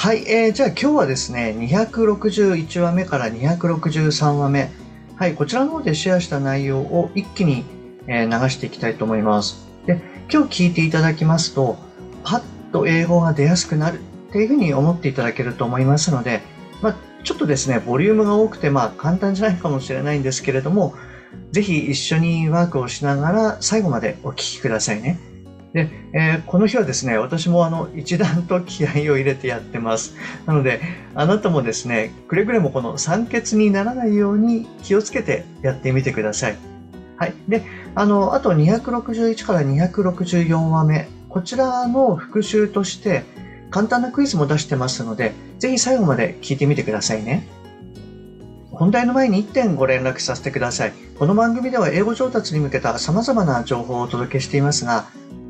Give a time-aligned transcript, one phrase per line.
[0.00, 4.70] はい、えー、じゃあ今日はですね261話目から263話目
[5.16, 7.64] はいこちらの方でシェアした内容を一気に、
[8.06, 10.00] え、流していきたいと思いますで
[10.32, 11.78] 今日聞いていただきますと
[12.22, 16.42] パッと英語が出やすくなるっていうふうに思っていただけると思いますので、
[16.80, 20.94] まあ、ちょっとですねボリュームが多くてまあ簡単じゃないかもしれないんですけれども
[21.50, 25.18] ぜひ一緒にワークをしながら最後までお聞きくださいね。
[25.72, 30.14] で、えー、この日はですね、私もあの一段と気合を入れてやってます。
[30.46, 30.80] なので、
[31.14, 36.56] あなたもですね、くれぐれもこの酸欠にならないように気をつけてやってみてください。
[37.16, 37.34] はい。
[37.48, 37.62] で、
[37.94, 43.24] あの、あと261から264話目、こちらの復習として
[43.70, 47.46] 簡単なクイズも出してますので、ぜひ最後まで聞いてみてくださいね。
[48.70, 50.92] 本題の前に1点ご連絡させてください。
[51.18, 55.06] この番組では英語上達に向けた様々な情報をお届けしていますが、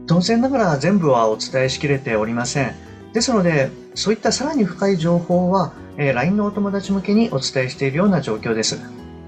[0.08, 2.74] 当然ながら全部はお伝えしきれておりません。
[3.12, 8.80] ですので、そういったさらに深い情報は、え LINE のお友達向けにお伝えしているような状況です。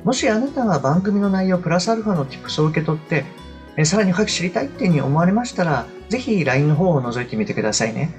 [0.05, 3.25] もしあなたが番組の内容プラスアルファの tips を受け取って、
[3.77, 8.15] えさらに深く知りたいっていうふうに思われましたら、ぜひ LINE の方を覗いてみてくださいね。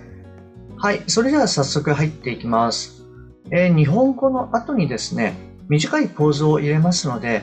[0.77, 3.03] はい、それでは早速入っていきます。
[3.49, 5.33] えー、日本語の後にですね、
[5.67, 7.41] 短いポーズを入れますので、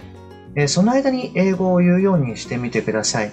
[0.54, 3.32] えその間に英語を言うようにしてみてください。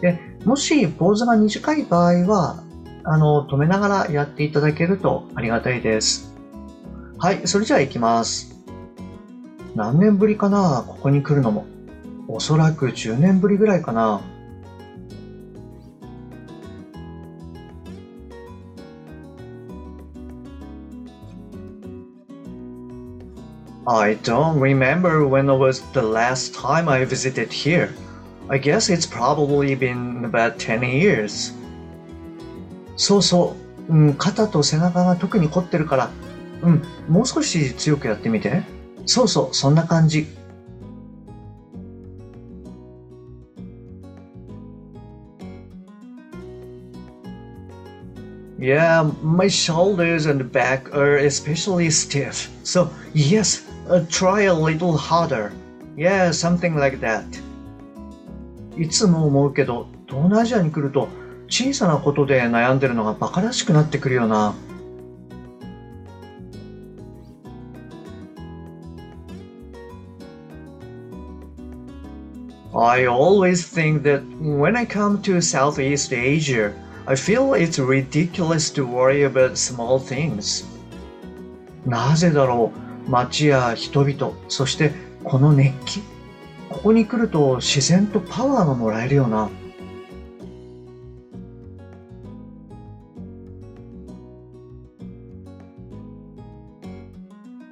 [0.00, 2.62] でもしポーズが短い場合は、
[3.04, 6.34] あの、止めながらやっていただけるとありがたいです。
[7.18, 8.56] はい、それじゃあ行きます。
[9.74, 11.66] 何年ぶりかなここに来るのも。
[12.26, 14.20] おそらく10年ぶりぐらいかな。
[23.86, 27.90] I don't remember when was the last time I visited here.
[28.52, 31.54] I guess it's probably been about 10 years.
[32.96, 33.54] そうそ
[33.88, 36.10] う、うん、肩と背中が特に凝ってるから、
[36.62, 38.62] うん、もう少し強くやってみて。
[39.06, 40.26] そうそう、そんな感じ。
[48.58, 52.50] Yeah, my shoulders and back are especially stiff.
[52.64, 55.52] So, yes, uh, try a little harder.
[55.96, 57.24] Yeah, something like that.
[58.76, 61.08] いつも思うけど、東南アジアに来ると
[61.48, 64.54] 小さなことで悩んでるのが馬鹿らしくなってくるよな。
[72.72, 76.72] I always think that when I come to Southeast Asia,
[77.04, 80.64] I feel it's ridiculous to worry about small things.
[81.84, 82.72] なぜだろ
[83.06, 84.92] う街や人々、そして
[85.24, 86.19] この熱気。
[86.80, 89.50] ここに来ると自然とパワーがもらえるよな。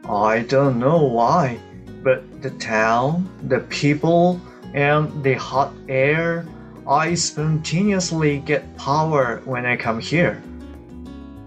[0.04, 1.58] I don't know why,
[2.04, 4.38] but the town, the people,
[4.74, 6.44] and the hot air,
[6.86, 10.36] I spontaneously get power when I come here.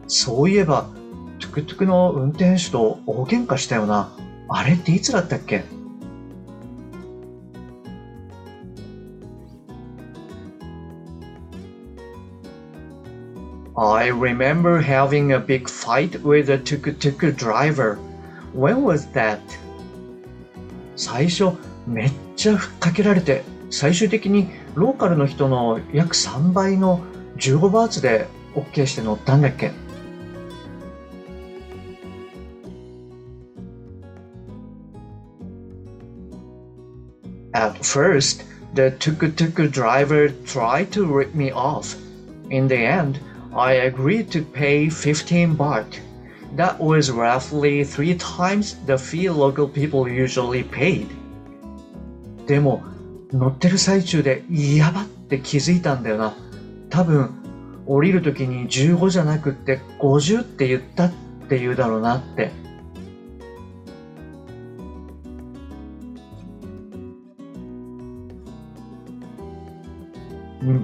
[0.08, 0.90] そういえば、
[1.40, 4.12] トゥクトゥクの運転手と大喧嘩したよな。
[4.50, 5.64] あれっていつだったっけ
[13.82, 17.96] I remember having a big fight with a tuk-tuk driver.
[18.54, 19.40] When was that?
[20.96, 23.42] 最初めっちゃふっかけられて
[23.72, 27.02] 最終的にローカルの人の約3倍の
[27.38, 29.72] 15バーツで OK して乗ったんだっけ
[37.54, 38.46] At first,
[38.76, 41.98] the tuk-tuk driver tried to rip me off.
[42.52, 43.20] In the end,
[43.54, 46.00] I agreed to pay 15 baht.
[46.56, 51.08] That was roughly three times the fee local people usually paid.
[52.48, 52.84] でも、
[53.34, 56.34] 乗ってる最中でやばって気づいたんだよな。
[56.90, 57.30] 多分、
[57.86, 61.12] 降りる時に15じゃなくって50って言ったっ
[61.50, 62.52] て言うだろうなって。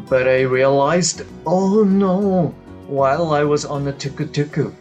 [0.09, 2.54] But I realized, oh no,
[2.88, 4.74] while I was on the tuk-tuk,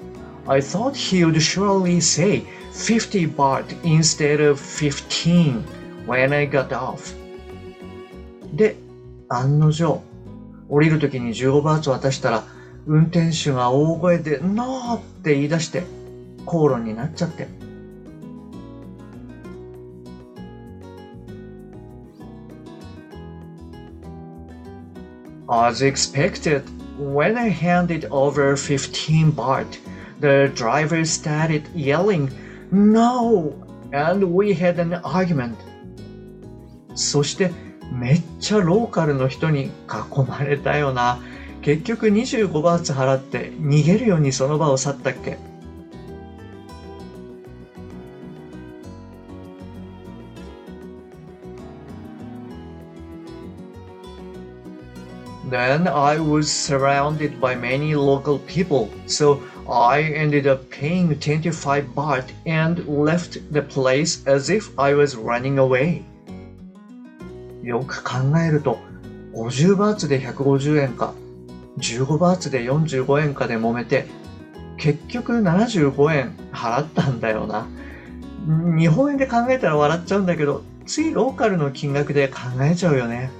[0.46, 5.64] I thought he would surely say 50 baht instead of 15
[6.06, 7.14] when I got off.
[8.55, 8.76] で、
[9.28, 10.00] 案の定、
[10.69, 12.44] 降りるときに15バーツ渡したら、
[12.87, 14.94] 運転手が大声で NO!
[14.94, 15.82] って言い出して、
[16.44, 17.65] 口論になっちゃって。
[25.48, 26.64] As expected,
[26.98, 29.78] when I handed over 15 baht,
[30.19, 32.31] the driver started yelling,
[32.72, 33.54] No!
[33.93, 35.56] And we had an argument.
[36.96, 37.52] そして
[37.93, 41.20] めっちゃローカルの人に囲まれたよな。
[41.62, 45.38] 結局25バーツ払って逃げるようにその場を去ったっけ
[55.48, 62.25] Then I was surrounded by many local people, so I ended up paying 25 baht
[62.46, 66.02] and left the place as if I was running away.
[67.62, 68.78] よく考えると、
[69.34, 71.14] 50バーツで150円か、
[71.78, 74.06] 15バーツで45円かで揉めて、
[74.76, 77.69] 結局75円払ったんだよな。
[78.76, 83.31] 日本円で考えたら笑っちゃうんだけど、ついローカルの金額で考えちゃうよね。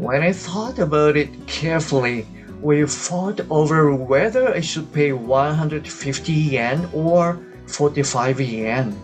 [0.00, 2.26] When I thought about it carefully,
[2.60, 8.94] we fought over whether I should pay 150 yen or 45 yen.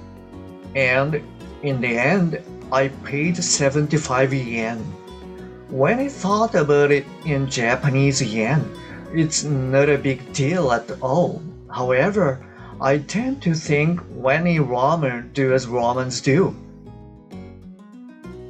[0.75, 1.23] And
[1.63, 4.79] in the end, I paid 75 yen.
[5.69, 8.65] When I thought about it in Japanese yen,
[9.15, 11.43] it's not a big deal at all.
[11.71, 12.41] However,
[12.81, 16.55] I tend to think when a ramen do as Romans do.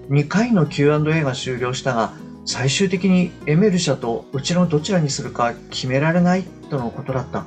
[0.08, 2.12] 2回の Q&A が終了したが、
[2.47, 7.45] 最終的にエメル社とうちのどちらにするか決められないとのことだった。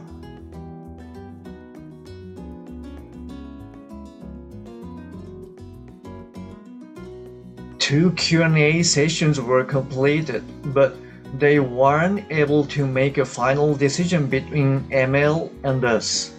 [7.79, 10.43] Two Q&A sessions were completed,
[10.75, 10.93] but
[11.39, 16.35] they weren't able to make a final decision between ML and us.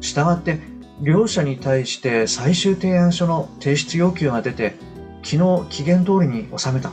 [0.00, 0.58] したがって、
[1.00, 4.74] 両者に対して最終提案書の提出要求が出て、
[5.22, 6.90] 昨日期限通りに収めた。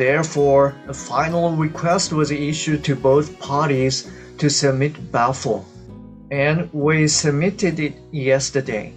[0.00, 4.08] Therefore, a final request was issued to both parties
[4.38, 5.62] to submit Balfour,
[6.30, 8.94] and we submitted it yesterday.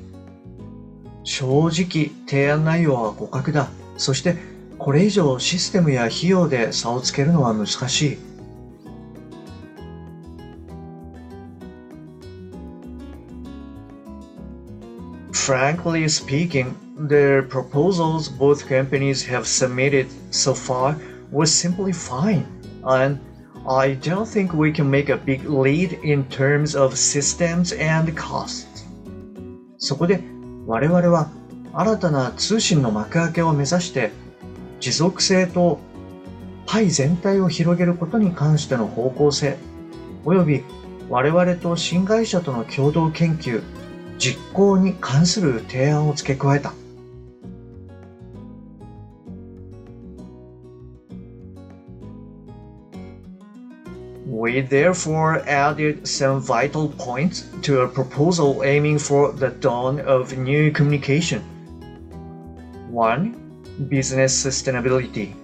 [1.26, 3.68] 正直、提案内容は互角だ。
[3.98, 4.38] そして、
[4.80, 8.18] これ以上システムや費用で差をつけるのは難しい。
[15.43, 20.97] Frankly speaking, the proposals both companies have submitted so far
[21.31, 22.47] was simply fine,
[22.85, 23.19] and
[23.69, 28.87] I don't think we can make a big lead in terms of systems and costs.
[29.79, 30.21] そこで
[30.67, 31.31] 我々は
[31.73, 34.11] 新たな通信の幕開けを目指して
[34.81, 35.79] 持続性と
[36.67, 39.57] パイ全体を広げることに関しての方向性
[40.25, 40.65] 及び
[41.09, 43.63] 我々と新会社との共同研究
[44.23, 46.73] 実行に関する提案を付け加えた。
[54.27, 61.43] We therefore added some vital points to a proposal aiming for the dawn of new communication.
[62.91, 63.89] 1.
[63.89, 65.35] Business sustainability.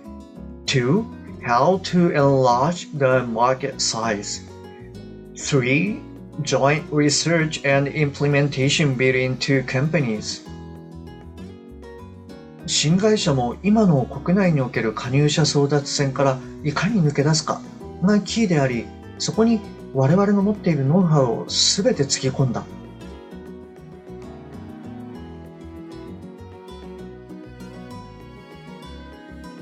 [0.66, 1.04] 2.
[1.42, 4.42] How to enlarge the market size.
[5.36, 6.00] 3.
[6.41, 10.47] Joint research and implementation between two companies.
[12.65, 17.61] 新会社も今の国内における加入者争奪戦からいかに抜け出すか
[18.01, 18.85] がキーであり、
[19.17, 19.59] そこに
[19.93, 22.63] 我々の持っているノウハウをすべてつぎ込んだ。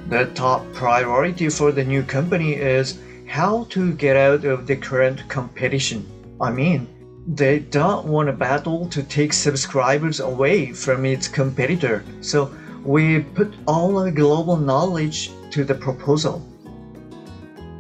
[0.10, 5.28] The top priority for the new company is how to get out of the current
[5.28, 6.17] competition.
[6.41, 6.89] I mean,
[7.27, 12.51] they don't want a battle to take subscribers away from its competitor, so
[12.85, 16.43] we put all our global knowledge to the proposal.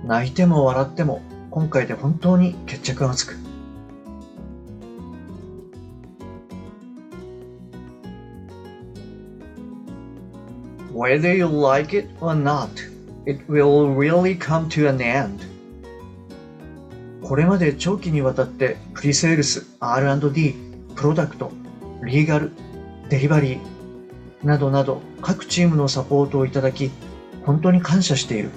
[0.04, 3.36] 泣いても笑っても今回で本当に決着がつく。
[10.92, 12.68] Whether you like it or not,
[13.26, 15.45] it will really come to an end.
[17.27, 20.55] これまで長期にわたってプリセールス、R&D、
[20.95, 21.51] プロダクト、
[22.01, 22.53] リーガル、
[23.09, 26.89] デリバリーなどなど各チームのサポートをいただき、
[27.45, 28.49] 本当に感謝している。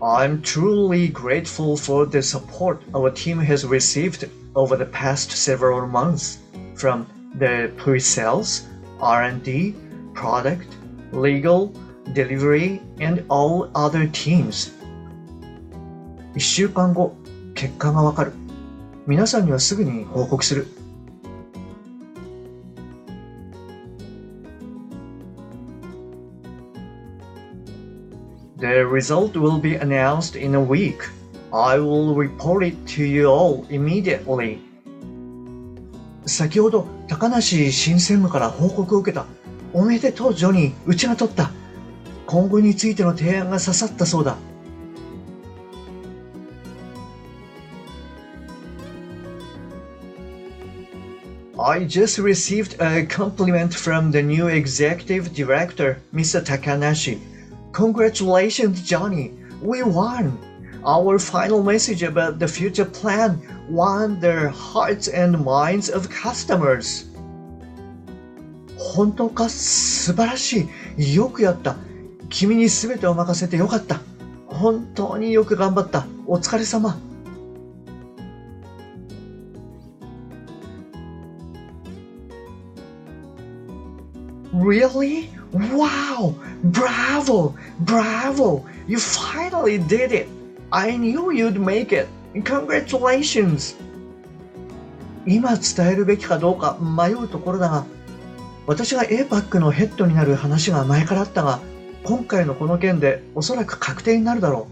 [0.00, 6.38] I'm truly grateful for the support our team has received over the past several months
[6.74, 7.04] from
[7.38, 8.66] the pre-sales,
[9.00, 9.74] R&D,
[10.14, 10.77] product,
[11.12, 11.72] legal,
[12.12, 14.72] delivery, and all other teams.
[16.34, 17.14] 1週間後、
[17.54, 18.32] 結果がわかる。
[19.06, 20.66] 皆さんにはすぐに報告する。
[28.58, 30.98] The result will be announced in a week.
[31.52, 34.58] I will report it to you all immediately.
[36.26, 39.26] 先ほど高梨新専務から報告を受けた。
[39.73, 40.73] おめでとう、ジョニー。
[40.85, 41.51] うちが取った。
[42.27, 44.37] 今後についての提案が刺さったそうだ。
[51.59, 56.41] I just received a compliment from the new executive director, Mr.
[56.43, 57.19] Takanashi.
[57.71, 59.31] Congratulations, Johnny.
[59.61, 60.37] We won.
[60.85, 67.05] Our final message about the future plan won the hearts and minds of customers.
[68.94, 71.14] 本当か素晴らしい。
[71.14, 71.76] よくやった。
[72.30, 74.00] 君に全てを任せてよかった。
[74.46, 76.06] 本当によく頑張った。
[76.26, 76.98] お疲れ様。
[84.54, 85.28] Really?
[85.52, 86.34] Wow!
[86.64, 87.54] Bravo!
[87.84, 88.64] Bravo!
[88.86, 90.28] You finally did it!
[90.70, 92.08] I knew you'd make it!
[92.34, 93.76] Congratulations!
[95.26, 97.84] 今伝えるべきかどうか迷うところだが、
[98.68, 101.60] 私が APAC のヘッドになる話が前からあったが、
[102.04, 104.68] 今回のこの件でおそらく確定になるだろ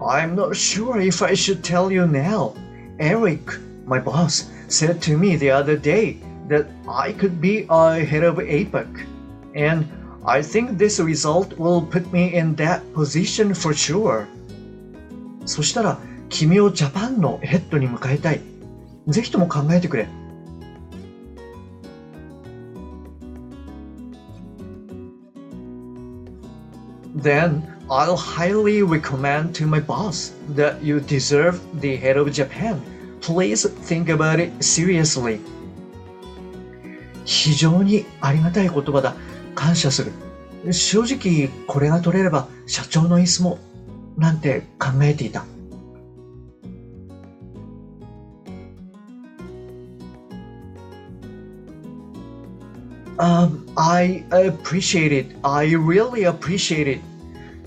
[0.00, 0.02] う。
[0.02, 2.54] I'm not sure if I should tell you now.
[2.98, 6.16] Eric, my boss, said to me the other day
[6.48, 8.86] that I could be a head of APEC.
[9.54, 9.84] And
[10.24, 14.24] I think this result will put me in that position for sure.
[15.44, 15.98] そしたら、
[16.32, 18.40] 君をジャパンのヘッドに迎えたい。
[19.06, 20.08] ぜひとも考えてくれ。
[27.14, 32.80] Then I'll highly recommend to my boss that you deserve the head of Japan.
[33.20, 35.38] Please think about it seriously.
[37.26, 39.14] 非常にありがたい言葉だ。
[39.54, 40.72] 感謝する。
[40.72, 43.58] 正直、これが取れれば社長の椅子も、
[44.16, 45.44] なんて考えていた。
[53.18, 55.36] Um, I appreciate it.
[55.44, 57.00] I really appreciate it.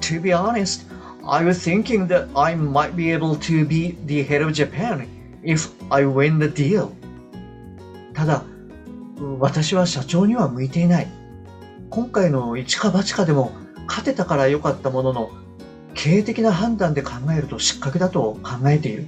[0.02, 0.86] to be honest,
[1.26, 5.10] I was thinking that I might be able to be the head of Japan
[5.44, 6.92] if I win the deal.
[8.14, 8.46] ただ、
[9.40, 11.08] 私は社長には向いていない。
[11.90, 13.52] 今回の一か八かでも
[13.88, 15.32] 勝てたから良かったものの、
[15.96, 19.08] 経営的な判断で考えると失格だと考えている。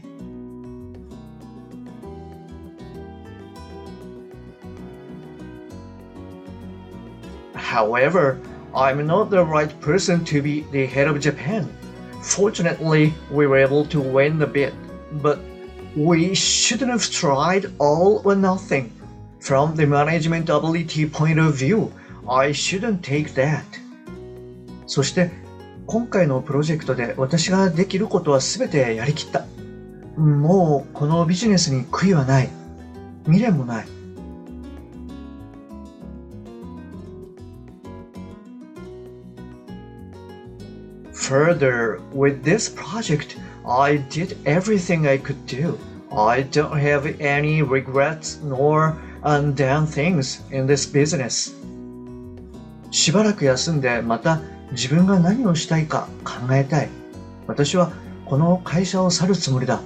[7.67, 8.39] However,
[8.73, 11.67] I'm not the right person to be the head of Japan.
[12.21, 14.73] Fortunately, we were able to win the bid,
[15.21, 15.39] but
[15.93, 18.93] we shouldn't have tried all or nothing.
[19.41, 21.91] From the management ability point of view,
[22.29, 23.65] I shouldn't take that.
[24.85, 25.31] そして
[25.87, 29.45] 今回のプロジェクトで私ができることは全てやりきった。
[30.17, 32.49] もうこのビジネスに悔いはない。
[33.25, 33.96] 未練もない。
[41.26, 45.78] Further, with this project, I did everything I could do.
[46.10, 51.54] I don't have any regrets nor undone things in this business.
[52.90, 54.40] しばらく休んでまた
[54.72, 56.88] 自分が何をしたいか考えたい。
[57.46, 57.92] 私は
[58.26, 59.80] この会社を去るつもりだ。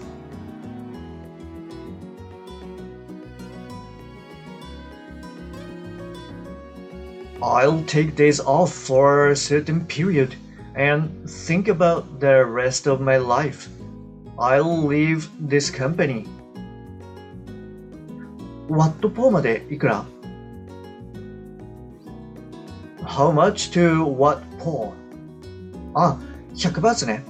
[7.41, 10.37] I'll take days off for a certain period.
[10.76, 13.70] And think about the rest of my life.
[14.38, 16.26] I'll leave this company.
[18.68, 20.06] What ポーまでいくら
[23.04, 25.02] ?How much to what ポー
[25.94, 26.18] あ、
[26.56, 27.24] 100バーツね。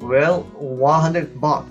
[0.00, 1.64] Well, 100 baht.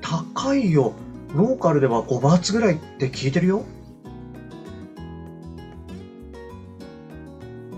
[0.00, 0.94] 高いよ。
[1.34, 3.64] ローカルでは5バーツぐらいって聞いてるよ。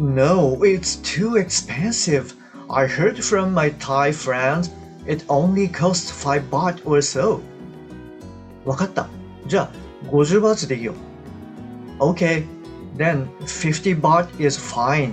[0.02, 2.35] No, it's too expensive.
[2.68, 4.68] I heard from my Thai friends
[5.06, 7.40] it only costs 5 baht or so.
[8.64, 9.06] わかった。
[9.47, 9.71] じゃあ、
[10.11, 10.94] 50バーツでいいよ。
[12.00, 12.44] Okay,
[12.97, 15.12] then 50 baht is fine.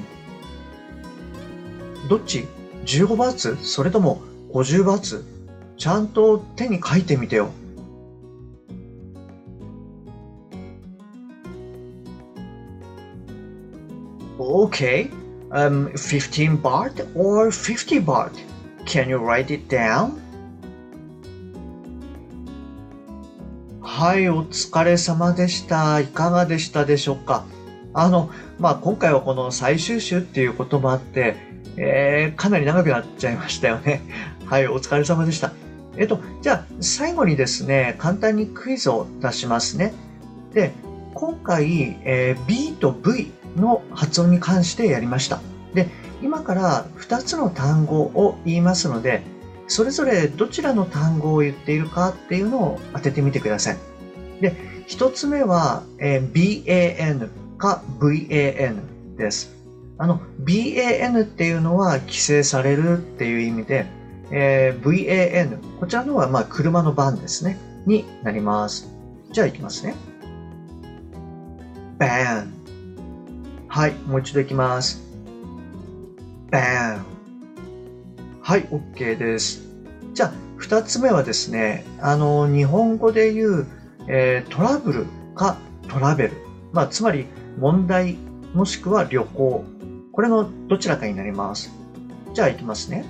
[2.09, 2.47] どっち
[2.85, 5.23] ?15 バーツそれとも50バーツ
[5.77, 7.51] ちゃんと手に書いてみてよ。
[14.69, 15.09] Okay,
[15.49, 18.29] um, 15 baht or 50 baht?
[18.85, 20.19] Can you write it down?
[23.81, 25.99] はい、お疲れ様でした。
[25.99, 27.45] いかがでしたでしょうか？
[27.95, 31.35] あの、まあ、今回はこの最終週っていうこともあって、
[31.75, 34.03] えー、かなり長くなっちゃいましたよね。
[34.45, 35.51] はい、お疲れ様でした。
[35.97, 39.93] えっと、じゃあ、最後にですね、簡単にクイズを出しますね。
[40.53, 40.73] で、
[41.15, 45.39] 今回、えー B と V の発音に関してやりました。
[45.73, 45.87] で、
[46.21, 49.21] 今から2つの単語を言いますので、
[49.67, 53.77] それぞれどちらの単語を言っているかっていうのを当ててみてください。
[54.41, 54.55] で、
[54.87, 58.81] 1つ目は、えー BAN か VAN
[59.17, 59.53] です。
[59.97, 63.85] あの、BAN っていうのは規制されるっていう意味で、
[64.31, 68.89] えー VAN、こちらのはまあ車の番ですね、になります。
[69.31, 69.93] じゃあいきますね。
[71.99, 72.58] ban
[73.79, 75.01] はい、もう一度いきます。
[76.51, 77.01] ban
[78.41, 79.69] はい、OK です。
[80.13, 83.67] じゃあ、二つ目はですね、あの、日本語で言う、
[84.09, 85.57] えートラブルか
[85.87, 86.33] トラベル。
[86.73, 87.25] まあ、つまり、
[87.57, 88.17] 問題
[88.53, 89.63] もしくは旅行。
[90.11, 91.73] これのどちらかになります。
[92.33, 93.05] じゃあ、いきますね。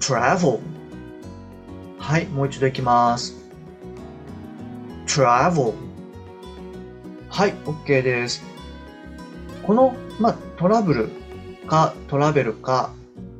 [0.00, 0.60] travel
[1.98, 3.34] はい、もう一度いきます。
[5.06, 5.72] travel
[7.30, 8.57] はい、OK です。
[9.68, 11.10] この、まあ、トラブル
[11.66, 12.90] かトラベルか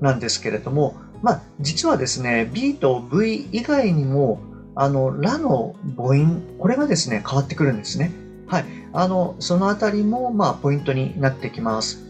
[0.02, 4.38] なんですけれども、まあ、実はですね、B と V 以外にも、
[4.74, 8.12] あの、ラの母音、これがですね、変わってくるんですね。
[8.46, 8.66] はい。
[8.92, 12.04] あの、そのあたりも、まあ、ポイントになってきます。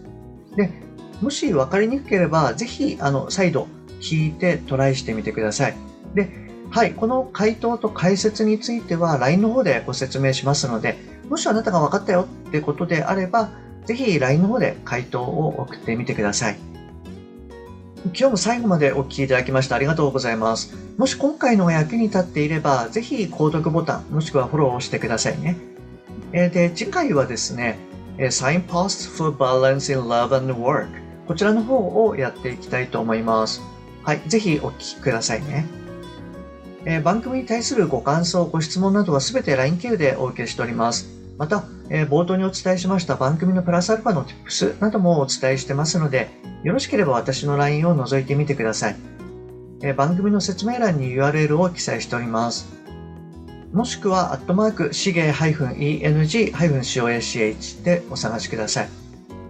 [0.57, 0.73] で、
[1.23, 3.69] もし分かりにくければ、ぜひ、あの、再度
[4.01, 5.77] 聞いてトライしてみてください。
[6.17, 6.29] で、
[6.71, 16.59] はい、この回答と解説については LINE の方でご説明しますので、もしあなたが分かったよってことであれば、ぜひ LINE の方で回答を送ってみてください。
[18.05, 20.77] 今日も最後までお聞きいただきましてありがとうございます。
[20.99, 25.57] もし今回のが役に立っていれば、ぜひ購読ボタン、もしくはフォローをしてくださいね。
[26.35, 27.79] えで、次回はですね、
[28.19, 30.89] えー Signpost for Balance in Love and Work。
[31.27, 33.63] こちらの方をやっていきたいと思います。
[34.03, 35.65] はい、ぜひお聞きくださいね。
[36.85, 41.09] え番組に対するご感想、ご質問などはすべて LINE 経由でお受けしております。
[41.39, 46.29] また、えー冒頭にお伝えしました番組のプラスアルファの Tips などもお伝えしてますので、
[46.63, 48.97] よろしければ私の LINE を覗いてみてください。
[49.83, 52.67] えー番組の説明欄に URL を記載しております。
[53.73, 58.89] もしくは、アットマーク、しげ -eng-coach でお探しください。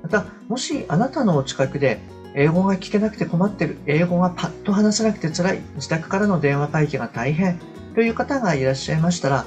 [0.03, 2.01] また、もしあなたのお近くで、
[2.35, 7.61] 英語が聞けなくて困ってる、英語がパッと話せなくて辛い、自宅からの電話会議が大変
[7.95, 9.47] という方がいらっしゃいましたら、